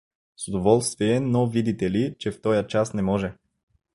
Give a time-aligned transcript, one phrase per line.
[0.35, 3.33] —С удоволствие, но видите ли, че в тоя час не може.